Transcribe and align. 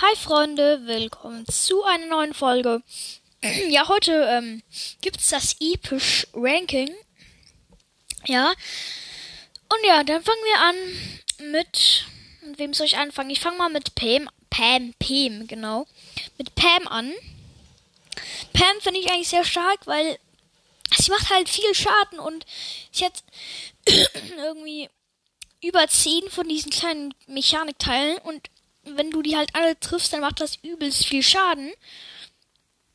Hi 0.00 0.14
Freunde, 0.14 0.86
willkommen 0.86 1.44
zu 1.48 1.82
einer 1.82 2.06
neuen 2.06 2.32
Folge. 2.32 2.84
Ja, 3.68 3.88
heute 3.88 4.12
ähm, 4.30 4.62
gibt's 5.00 5.30
das 5.30 5.56
episch 5.58 6.24
Ranking. 6.34 6.94
Ja. 8.26 8.50
Und 8.50 9.84
ja, 9.84 10.04
dann 10.04 10.22
fangen 10.22 10.44
wir 10.44 10.60
an 10.60 11.50
mit 11.50 12.04
mit 12.42 12.58
wem 12.60 12.74
soll 12.74 12.86
ich 12.86 12.96
anfangen? 12.96 13.30
Ich 13.30 13.40
fange 13.40 13.58
mal 13.58 13.70
mit 13.70 13.96
Pam, 13.96 14.30
Pam, 14.50 14.94
Pam, 15.00 15.48
genau. 15.48 15.88
Mit 16.36 16.54
Pam 16.54 16.86
an. 16.86 17.12
Pam 18.52 18.80
finde 18.80 19.00
ich 19.00 19.10
eigentlich 19.10 19.30
sehr 19.30 19.44
stark, 19.44 19.84
weil 19.86 20.16
sie 20.96 21.10
macht 21.10 21.28
halt 21.28 21.48
viel 21.48 21.74
Schaden 21.74 22.20
und 22.20 22.46
sie 22.92 23.04
hat 23.04 23.24
irgendwie 24.36 24.90
über 25.60 25.88
zehn 25.88 26.30
von 26.30 26.48
diesen 26.48 26.70
kleinen 26.70 27.14
Mechanikteilen 27.26 28.18
und 28.18 28.48
wenn 28.96 29.10
du 29.10 29.22
die 29.22 29.36
halt 29.36 29.54
alle 29.54 29.78
triffst, 29.78 30.12
dann 30.12 30.20
macht 30.20 30.40
das 30.40 30.56
übelst 30.62 31.06
viel 31.06 31.22
Schaden. 31.22 31.72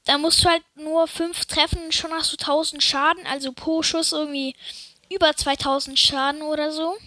Da 0.06 0.18
musst 0.18 0.44
du 0.44 0.50
halt 0.50 0.64
nur 0.76 1.08
fünf 1.08 1.46
treffen, 1.46 1.92
schon 1.92 2.12
hast 2.12 2.34
du 2.34 2.38
1000 2.38 2.84
Schaden, 2.84 3.26
also 3.26 3.54
pro 3.54 3.84
Schuss 3.84 4.12
irgendwie 4.12 4.56
über 5.10 5.36
2000 5.36 5.98
Schaden 5.98 6.42
oder 6.42 6.72
so. 6.72 6.98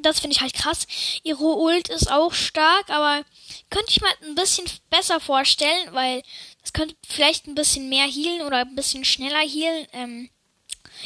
Das 0.00 0.20
finde 0.20 0.34
ich 0.34 0.42
halt 0.42 0.54
krass. 0.54 0.86
Ihre 1.22 1.44
Ult 1.44 1.88
ist 1.88 2.10
auch 2.10 2.34
stark, 2.34 2.90
aber 2.90 3.24
könnte 3.70 3.90
ich 3.90 4.00
mir 4.00 4.08
ein 4.28 4.34
bisschen 4.34 4.64
besser 4.90 5.20
vorstellen, 5.20 5.92
weil 5.92 6.22
das 6.62 6.72
könnte 6.72 6.96
vielleicht 7.06 7.46
ein 7.46 7.54
bisschen 7.54 7.88
mehr 7.88 8.06
healen 8.06 8.42
oder 8.42 8.58
ein 8.58 8.74
bisschen 8.74 9.04
schneller 9.04 9.40
healen. 9.40 9.86
Ähm, 9.92 10.30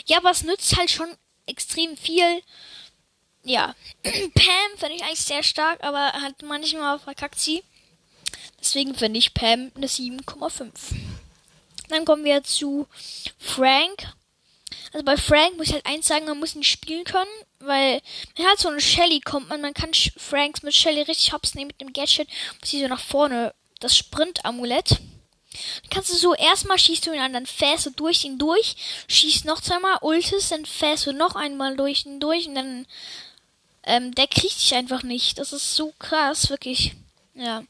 ja, 0.07 0.19
aber 0.19 0.31
es 0.31 0.43
nützt 0.43 0.77
halt 0.77 0.91
schon 0.91 1.15
extrem 1.47 1.97
viel 1.97 2.43
ja, 3.45 3.75
Pam 4.03 4.79
finde 4.79 4.97
ich 4.97 5.03
eigentlich 5.03 5.21
sehr 5.21 5.43
stark, 5.43 5.83
aber 5.83 6.13
hat 6.13 6.43
manchmal 6.43 6.99
verkackt 6.99 7.41
sie. 7.41 7.63
Deswegen 8.61 8.95
finde 8.95 9.19
ich 9.19 9.35
Pam 9.35 9.71
eine 9.75 9.87
7,5. 9.87 10.69
Dann 11.89 12.05
kommen 12.05 12.25
wir 12.25 12.43
zu 12.43 12.87
Frank. 13.39 14.13
Also 14.93 15.05
bei 15.05 15.17
Frank 15.17 15.57
muss 15.57 15.69
ich 15.69 15.75
halt 15.75 15.87
eins 15.87 16.07
sagen, 16.07 16.27
man 16.27 16.39
muss 16.39 16.55
ihn 16.55 16.65
spielen 16.65 17.05
können, 17.05 17.31
weil 17.61 18.01
wenn 18.37 18.47
halt 18.47 18.59
so 18.59 18.69
eine 18.69 18.81
Shelly 18.81 19.21
kommt, 19.21 19.49
man, 19.49 19.61
man 19.61 19.75
kann 19.75 19.93
Franks 20.17 20.63
mit 20.63 20.75
Shelly 20.75 21.03
richtig 21.03 21.33
hops 21.33 21.55
nehmen 21.55 21.69
mit 21.69 21.81
dem 21.81 21.93
Gadget, 21.93 22.29
muss 22.61 22.71
sie 22.71 22.81
so 22.81 22.89
nach 22.89 23.01
vorne, 23.01 23.55
das 23.81 23.97
Sprint-Amulett. 23.97 24.91
Dann 24.91 25.91
kannst 25.91 26.11
du 26.11 26.15
so 26.15 26.35
erstmal 26.35 26.79
schießt 26.79 27.07
du 27.07 27.13
ihn 27.13 27.21
an, 27.21 27.33
dann 27.33 27.47
fährst 27.47 27.87
du 27.87 27.91
durch 27.91 28.25
ihn 28.25 28.39
durch, 28.39 28.77
schießt 29.09 29.45
noch 29.45 29.61
zweimal, 29.61 29.99
ultest, 30.03 30.53
dann 30.53 30.67
fährst 30.67 31.07
du 31.07 31.13
noch 31.13 31.35
einmal 31.35 31.77
durch 31.77 32.05
ihn 32.05 32.21
durch 32.21 32.47
und 32.47 32.55
dann 32.55 32.87
ähm, 33.85 34.15
der 34.15 34.27
kriegt 34.27 34.61
dich 34.61 34.75
einfach 34.75 35.03
nicht. 35.03 35.39
Das 35.39 35.53
ist 35.53 35.75
so 35.75 35.93
krass, 35.99 36.51
wirklich. 36.51 36.95
Ja. 37.35 37.63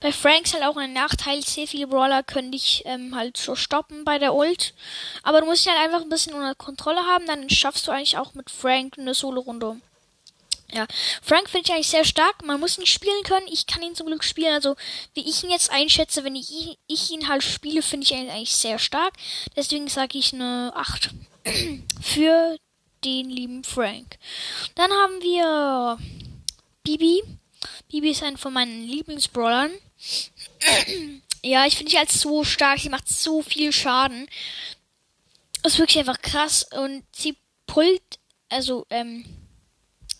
Bei 0.00 0.12
Franks 0.12 0.52
halt 0.52 0.64
auch 0.64 0.76
ein 0.76 0.92
Nachteil. 0.92 1.42
Sehr 1.42 1.68
viele 1.68 1.86
Brawler 1.86 2.22
können 2.22 2.50
dich 2.50 2.82
ähm, 2.86 3.14
halt 3.14 3.36
so 3.36 3.54
stoppen 3.54 4.04
bei 4.04 4.18
der 4.18 4.34
Ult. 4.34 4.74
Aber 5.22 5.40
du 5.40 5.46
musst 5.46 5.64
ihn 5.64 5.72
halt 5.72 5.82
einfach 5.82 6.02
ein 6.02 6.08
bisschen 6.08 6.34
unter 6.34 6.54
Kontrolle 6.56 7.00
haben. 7.06 7.26
Dann 7.26 7.48
schaffst 7.48 7.86
du 7.86 7.92
eigentlich 7.92 8.18
auch 8.18 8.34
mit 8.34 8.50
Frank 8.50 8.98
eine 8.98 9.14
Solo-Runde. 9.14 9.80
Ja, 10.72 10.86
Frank 11.20 11.50
finde 11.50 11.68
ich 11.68 11.74
eigentlich 11.74 11.88
sehr 11.88 12.04
stark. 12.04 12.44
Man 12.44 12.58
muss 12.58 12.78
ihn 12.78 12.86
spielen 12.86 13.22
können. 13.24 13.46
Ich 13.48 13.66
kann 13.66 13.82
ihn 13.82 13.94
zum 13.94 14.06
Glück 14.06 14.24
spielen. 14.24 14.54
Also, 14.54 14.74
wie 15.14 15.28
ich 15.28 15.44
ihn 15.44 15.50
jetzt 15.50 15.70
einschätze, 15.70 16.24
wenn 16.24 16.34
ich, 16.34 16.78
ich 16.86 17.10
ihn 17.10 17.28
halt 17.28 17.42
spiele, 17.42 17.82
finde 17.82 18.04
ich 18.04 18.12
ihn 18.12 18.30
eigentlich 18.30 18.56
sehr 18.56 18.78
stark. 18.78 19.14
Deswegen 19.54 19.88
sage 19.88 20.18
ich 20.18 20.32
eine 20.32 20.72
8 20.74 21.10
für 22.00 22.56
den 23.04 23.30
lieben 23.30 23.64
Frank. 23.64 24.18
Dann 24.74 24.90
haben 24.90 25.20
wir 25.22 25.98
Bibi. 26.82 27.22
Bibi 27.88 28.10
ist 28.10 28.22
ein 28.22 28.36
von 28.36 28.52
meinen 28.52 28.86
Lieblingsbrawlern. 28.86 29.70
ja, 31.42 31.66
ich 31.66 31.76
finde 31.76 31.90
sie 31.90 31.98
als 31.98 32.20
so 32.20 32.44
stark. 32.44 32.80
Sie 32.80 32.88
macht 32.88 33.08
so 33.08 33.42
viel 33.42 33.72
Schaden. 33.72 34.28
Ist 35.64 35.78
wirklich 35.78 35.98
einfach 35.98 36.20
krass. 36.20 36.66
Und 36.72 37.04
sie 37.14 37.36
pullt, 37.66 38.02
also, 38.48 38.86
ähm, 38.90 39.24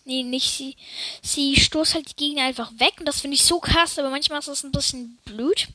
nee, 0.05 0.23
nicht 0.23 0.51
sie. 0.51 0.75
Sie 1.21 1.59
stoßt 1.59 1.95
halt 1.95 2.11
die 2.11 2.15
Gegner 2.15 2.43
einfach 2.43 2.71
weg. 2.79 2.93
Und 2.99 3.05
das 3.05 3.21
finde 3.21 3.35
ich 3.35 3.43
so 3.43 3.59
krass. 3.59 3.99
Aber 3.99 4.09
manchmal 4.09 4.39
ist 4.39 4.47
das 4.47 4.63
ein 4.63 4.71
bisschen 4.71 5.17
blöd. 5.25 5.67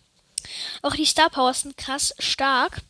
Auch 0.82 0.94
die 0.94 1.04
Star 1.04 1.30
Powers 1.30 1.62
sind 1.62 1.76
krass 1.76 2.14
stark. 2.18 2.82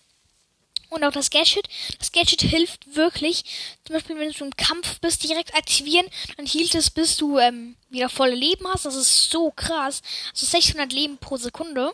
Und 0.90 1.04
auch 1.04 1.12
das 1.12 1.30
Gadget. 1.30 1.68
Das 1.98 2.12
Gadget 2.12 2.40
hilft 2.42 2.94
wirklich. 2.94 3.44
Zum 3.84 3.94
Beispiel, 3.94 4.18
wenn 4.18 4.30
du 4.30 4.44
im 4.44 4.56
Kampf 4.56 5.00
bist, 5.00 5.22
direkt 5.22 5.54
aktivieren. 5.54 6.06
Dann 6.36 6.46
hielt 6.46 6.74
es, 6.74 6.90
bis 6.90 7.16
du 7.16 7.38
ähm, 7.38 7.76
wieder 7.90 8.08
volle 8.08 8.34
Leben 8.34 8.66
hast. 8.68 8.86
Das 8.86 8.94
ist 8.94 9.30
so 9.30 9.50
krass. 9.50 10.02
Also 10.32 10.46
600 10.46 10.92
Leben 10.92 11.18
pro 11.18 11.36
Sekunde. 11.36 11.92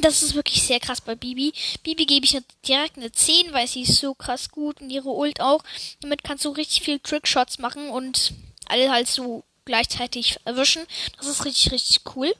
Das 0.00 0.22
ist 0.22 0.34
wirklich 0.34 0.62
sehr 0.62 0.80
krass 0.80 1.00
bei 1.00 1.14
Bibi. 1.14 1.52
Bibi 1.82 2.06
gebe 2.06 2.24
ich 2.24 2.36
direkt 2.66 2.96
eine 2.96 3.10
10, 3.10 3.52
weil 3.52 3.66
sie 3.66 3.82
ist 3.82 3.96
so 3.96 4.14
krass 4.14 4.50
gut 4.50 4.80
und 4.80 4.90
ihre 4.90 5.10
Ult 5.10 5.40
auch. 5.40 5.62
Damit 6.00 6.22
kannst 6.22 6.44
du 6.44 6.50
richtig 6.50 6.82
viel 6.82 7.00
Trickshots 7.00 7.58
machen 7.58 7.88
und 7.90 8.32
alle 8.66 8.90
halt 8.90 9.08
so 9.08 9.44
gleichzeitig 9.64 10.36
erwischen. 10.44 10.82
Das 11.16 11.26
ist 11.26 11.44
richtig, 11.44 11.72
richtig 11.72 12.00
cool. 12.14 12.32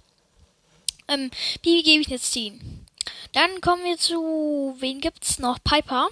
Ähm, 1.08 1.30
Bibi 1.62 1.82
gebe 1.82 2.02
ich 2.02 2.08
eine 2.08 2.20
10. 2.20 2.79
Dann 3.32 3.60
kommen 3.60 3.84
wir 3.84 3.96
zu, 3.96 4.76
wen 4.78 5.00
gibt's 5.00 5.38
noch? 5.38 5.58
Piper. 5.62 6.08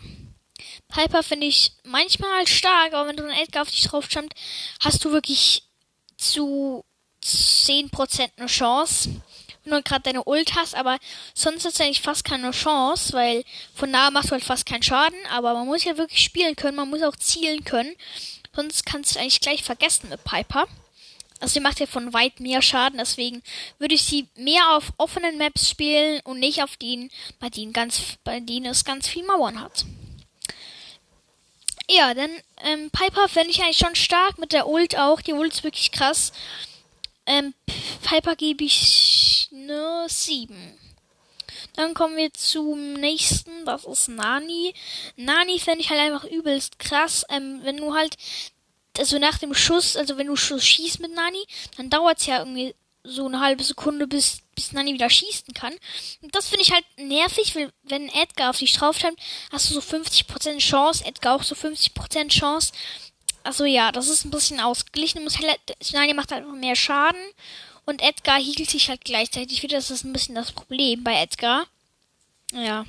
Piper 0.88 1.22
finde 1.22 1.46
ich 1.46 1.72
manchmal 1.84 2.46
stark, 2.46 2.92
aber 2.92 3.08
wenn 3.08 3.16
du 3.16 3.24
einen 3.24 3.42
Edgar 3.42 3.62
auf 3.62 3.70
dich 3.70 3.84
drauf 3.84 4.06
stammt, 4.06 4.34
hast 4.80 5.04
du 5.04 5.12
wirklich 5.12 5.62
zu 6.16 6.84
10% 7.22 8.30
eine 8.36 8.46
Chance. 8.46 9.10
Wenn 9.64 9.72
du 9.72 9.82
gerade 9.82 10.02
deine 10.02 10.24
Ult 10.24 10.54
hast, 10.54 10.74
aber 10.74 10.98
sonst 11.34 11.64
hast 11.64 11.78
du 11.78 11.84
eigentlich 11.84 12.00
fast 12.00 12.24
keine 12.24 12.52
Chance, 12.52 13.12
weil 13.12 13.44
von 13.74 13.92
da 13.92 14.10
machst 14.10 14.30
du 14.30 14.32
halt 14.32 14.44
fast 14.44 14.64
keinen 14.64 14.82
Schaden, 14.82 15.18
aber 15.30 15.52
man 15.54 15.66
muss 15.66 15.84
ja 15.84 15.98
wirklich 15.98 16.20
spielen 16.22 16.56
können, 16.56 16.76
man 16.76 16.88
muss 16.88 17.02
auch 17.02 17.16
zielen 17.16 17.64
können. 17.64 17.94
Sonst 18.54 18.86
kannst 18.86 19.14
du 19.14 19.20
eigentlich 19.20 19.40
gleich 19.40 19.62
vergessen 19.62 20.08
mit 20.08 20.24
Piper. 20.24 20.66
Also 21.40 21.54
sie 21.54 21.60
macht 21.60 21.80
ja 21.80 21.86
von 21.86 22.12
weit 22.12 22.40
mehr 22.40 22.62
Schaden, 22.62 22.98
deswegen 22.98 23.42
würde 23.78 23.94
ich 23.94 24.02
sie 24.02 24.26
mehr 24.36 24.76
auf 24.76 24.92
offenen 24.96 25.38
Maps 25.38 25.68
spielen 25.68 26.20
und 26.24 26.40
nicht 26.40 26.62
auf 26.62 26.76
denen, 26.76 27.10
bei 27.38 27.48
denen 27.48 27.72
ganz, 27.72 28.00
bei 28.24 28.40
denen 28.40 28.66
es 28.66 28.84
ganz 28.84 29.06
viel 29.06 29.24
Mauern 29.24 29.60
hat. 29.60 29.84
Ja, 31.90 32.12
dann 32.12 32.30
ähm, 32.64 32.90
Piper 32.90 33.28
fände 33.28 33.50
ich 33.50 33.62
eigentlich 33.62 33.78
schon 33.78 33.94
stark 33.94 34.38
mit 34.38 34.52
der 34.52 34.68
Ult 34.68 34.98
auch. 34.98 35.22
Die 35.22 35.32
Ult 35.32 35.54
ist 35.54 35.64
wirklich 35.64 35.90
krass. 35.90 36.32
Ähm, 37.24 37.54
Piper 38.02 38.36
gebe 38.36 38.64
ich 38.64 39.48
ne 39.52 40.06
7. 40.06 40.78
Dann 41.74 41.94
kommen 41.94 42.16
wir 42.16 42.32
zum 42.34 42.94
nächsten, 42.94 43.64
das 43.64 43.84
ist 43.84 44.08
Nani. 44.08 44.74
Nani 45.16 45.58
fände 45.60 45.80
ich 45.80 45.90
halt 45.90 46.00
einfach 46.00 46.24
übelst 46.24 46.78
krass. 46.78 47.24
Ähm, 47.30 47.60
wenn 47.62 47.76
du 47.76 47.94
halt 47.94 48.16
also 48.96 49.18
nach 49.18 49.38
dem 49.38 49.54
Schuss, 49.54 49.96
also 49.96 50.16
wenn 50.16 50.26
du 50.26 50.36
Schuss 50.36 50.64
schießt 50.64 51.00
mit 51.00 51.14
Nani, 51.14 51.44
dann 51.76 51.90
dauert 51.90 52.20
es 52.20 52.26
ja 52.26 52.40
irgendwie 52.40 52.74
so 53.04 53.26
eine 53.26 53.40
halbe 53.40 53.64
Sekunde, 53.64 54.06
bis, 54.06 54.40
bis 54.54 54.72
Nani 54.72 54.92
wieder 54.92 55.08
schießen 55.08 55.54
kann. 55.54 55.72
Und 56.22 56.34
das 56.34 56.48
finde 56.48 56.62
ich 56.62 56.72
halt 56.72 56.84
nervig, 56.98 57.54
weil 57.56 57.72
wenn 57.84 58.08
Edgar 58.08 58.50
auf 58.50 58.58
dich 58.58 58.72
draufsteigt, 58.72 59.18
hast 59.50 59.70
du 59.70 59.74
so 59.74 59.80
50% 59.80 60.58
Chance, 60.58 61.04
Edgar 61.04 61.36
auch 61.36 61.42
so 61.42 61.54
50% 61.54 62.28
Chance. 62.28 62.72
Also 63.44 63.64
ja, 63.64 63.92
das 63.92 64.08
ist 64.08 64.24
ein 64.24 64.30
bisschen 64.30 64.60
ausgeglichen. 64.60 65.24
Muss 65.24 65.38
halt, 65.38 65.58
Nani 65.92 66.12
macht 66.12 66.32
halt 66.32 66.46
mehr 66.54 66.76
Schaden 66.76 67.22
und 67.86 68.02
Edgar 68.02 68.38
hielt 68.38 68.68
sich 68.68 68.88
halt 68.90 69.04
gleichzeitig 69.04 69.62
wieder. 69.62 69.76
Das 69.78 69.90
ist 69.90 70.04
ein 70.04 70.12
bisschen 70.12 70.34
das 70.34 70.52
Problem 70.52 71.02
bei 71.02 71.14
Edgar. 71.22 71.66
Ja. 72.52 72.84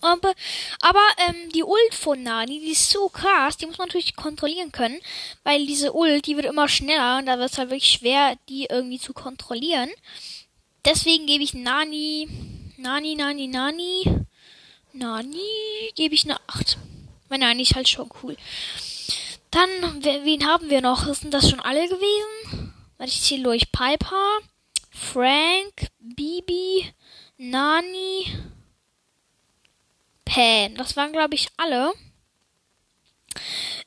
Aber, 0.00 0.34
aber 0.80 1.06
ähm, 1.28 1.50
die 1.52 1.62
Ult 1.62 1.94
von 1.94 2.22
Nani, 2.22 2.60
die 2.60 2.72
ist 2.72 2.90
so 2.90 3.08
krass, 3.08 3.56
die 3.56 3.66
muss 3.66 3.78
man 3.78 3.88
natürlich 3.88 4.16
kontrollieren 4.16 4.72
können, 4.72 4.98
weil 5.44 5.66
diese 5.66 5.92
Ult, 5.92 6.26
die 6.26 6.36
wird 6.36 6.46
immer 6.46 6.68
schneller 6.68 7.18
und 7.18 7.26
da 7.26 7.38
wird 7.38 7.50
es 7.50 7.58
halt 7.58 7.70
wirklich 7.70 7.90
schwer, 7.90 8.36
die 8.48 8.66
irgendwie 8.70 8.98
zu 8.98 9.12
kontrollieren. 9.12 9.90
Deswegen 10.84 11.26
gebe 11.26 11.44
ich 11.44 11.52
Nani, 11.52 12.28
Nani, 12.78 13.14
Nani, 13.14 13.46
Nani, 13.46 14.24
Nani, 14.92 15.92
gebe 15.94 16.14
ich 16.14 16.24
eine 16.24 16.38
8. 16.46 16.78
Weil 17.28 17.38
Nani 17.38 17.62
ist 17.62 17.74
halt 17.74 17.88
schon 17.88 18.10
cool. 18.22 18.36
Dann, 19.50 19.68
wen 20.02 20.46
haben 20.46 20.70
wir 20.70 20.80
noch? 20.80 21.12
Sind 21.14 21.34
das 21.34 21.50
schon 21.50 21.60
alle 21.60 21.86
gewesen? 21.88 22.72
Warte, 22.96 23.12
ich 23.12 23.22
zähle 23.22 23.42
durch. 23.42 23.70
Piper, 23.72 24.38
Frank, 24.90 25.88
Bibi, 25.98 26.92
Nani, 27.36 28.26
Pan. 30.30 30.74
Das 30.76 30.96
waren, 30.96 31.12
glaube 31.12 31.34
ich, 31.34 31.48
alle. 31.56 31.92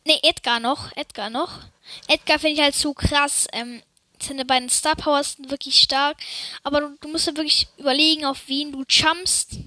Ne, 0.05 0.19
Edgar 0.23 0.59
noch. 0.59 0.91
Edgar 0.95 1.29
noch. 1.29 1.61
Edgar 2.07 2.39
finde 2.39 2.55
ich 2.55 2.61
halt 2.61 2.75
so 2.75 2.93
krass. 2.93 3.47
Ähm, 3.53 3.81
seine 4.21 4.45
beiden 4.45 4.69
Star 4.69 4.95
Powers 4.95 5.33
sind 5.33 5.49
wirklich 5.49 5.77
stark. 5.77 6.17
Aber 6.63 6.81
du, 6.81 6.97
du 6.99 7.07
musst 7.07 7.27
ja 7.27 7.35
wirklich 7.35 7.67
überlegen, 7.77 8.25
auf 8.25 8.47
wen 8.47 8.71
du 8.71 8.83
jumpst. 8.87 9.57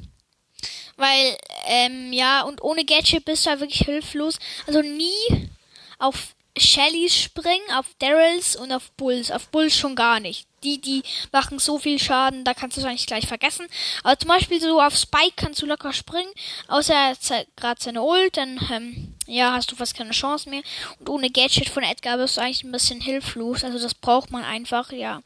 Weil, 0.96 1.38
ähm, 1.66 2.12
ja, 2.12 2.42
und 2.42 2.62
ohne 2.62 2.84
Gadget 2.84 3.24
bist 3.24 3.44
du 3.44 3.50
halt 3.50 3.60
wirklich 3.60 3.80
hilflos. 3.80 4.38
Also 4.66 4.80
nie 4.80 5.50
auf 5.98 6.35
Shellys 6.56 7.14
springen, 7.14 7.70
auf 7.74 7.86
Daryls 7.98 8.56
und 8.56 8.72
auf 8.72 8.90
Bulls. 8.92 9.30
Auf 9.30 9.48
Bulls 9.48 9.76
schon 9.76 9.94
gar 9.94 10.20
nicht. 10.20 10.46
Die, 10.64 10.80
die 10.80 11.02
machen 11.30 11.58
so 11.58 11.78
viel 11.78 11.98
Schaden, 11.98 12.44
da 12.44 12.54
kannst 12.54 12.76
du 12.76 12.80
es 12.80 12.86
eigentlich 12.86 13.06
gleich 13.06 13.26
vergessen. 13.26 13.66
Aber 14.02 14.18
zum 14.18 14.28
Beispiel 14.28 14.60
so 14.60 14.80
auf 14.80 14.96
Spike 14.96 15.34
kannst 15.36 15.60
du 15.60 15.66
locker 15.66 15.92
springen, 15.92 16.32
außer 16.68 16.94
er 16.94 17.10
hat 17.10 17.46
gerade 17.56 17.82
seine 17.82 18.02
Ult, 18.02 18.36
dann 18.36 18.58
ähm, 18.72 19.14
ja, 19.26 19.52
hast 19.52 19.70
du 19.70 19.76
fast 19.76 19.96
keine 19.96 20.12
Chance 20.12 20.48
mehr. 20.48 20.62
Und 20.98 21.08
ohne 21.08 21.30
Gadget 21.30 21.68
von 21.68 21.82
Edgar 21.82 22.16
bist 22.16 22.36
du 22.36 22.40
eigentlich 22.40 22.64
ein 22.64 22.72
bisschen 22.72 23.00
hilflos. 23.00 23.62
Also 23.62 23.78
das 23.78 23.94
braucht 23.94 24.30
man 24.30 24.42
einfach, 24.42 24.92
ja. 24.92 25.22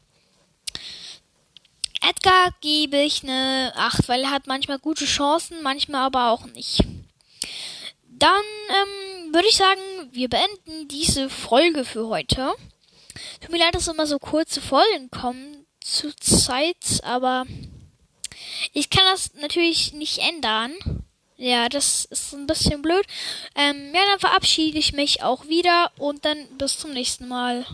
Edgar 2.01 2.53
gebe 2.61 2.97
ich 2.97 3.23
eine 3.23 3.73
8, 3.75 4.09
weil 4.09 4.23
er 4.23 4.31
hat 4.31 4.47
manchmal 4.47 4.79
gute 4.79 5.05
Chancen, 5.05 5.61
manchmal 5.61 6.01
aber 6.01 6.31
auch 6.31 6.45
nicht. 6.47 6.83
Dann 8.07 8.43
ähm, 8.69 9.20
würde 9.33 9.47
ich 9.47 9.55
sagen, 9.55 9.81
wir 10.11 10.29
beenden 10.29 10.87
diese 10.87 11.29
Folge 11.29 11.85
für 11.85 12.07
heute. 12.07 12.53
Tut 13.39 13.51
mir 13.51 13.59
leid, 13.59 13.75
dass 13.75 13.87
immer 13.87 14.07
so 14.07 14.19
kurze 14.19 14.61
Folgen 14.61 15.09
kommen 15.11 15.65
zur 15.79 16.15
Zeit, 16.17 17.01
aber 17.03 17.45
ich 18.73 18.89
kann 18.89 19.03
das 19.11 19.33
natürlich 19.35 19.93
nicht 19.93 20.19
ändern. 20.19 20.73
Ja, 21.37 21.69
das 21.69 22.05
ist 22.05 22.33
ein 22.33 22.45
bisschen 22.45 22.81
blöd. 22.83 23.05
Ähm, 23.55 23.91
ja, 23.95 24.01
dann 24.05 24.19
verabschiede 24.19 24.77
ich 24.77 24.93
mich 24.93 25.23
auch 25.23 25.47
wieder 25.47 25.91
und 25.97 26.23
dann 26.23 26.37
bis 26.57 26.77
zum 26.77 26.93
nächsten 26.93 27.27
Mal. 27.27 27.65